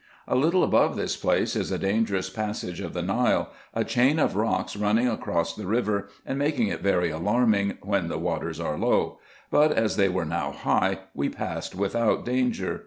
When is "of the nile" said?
2.81-3.53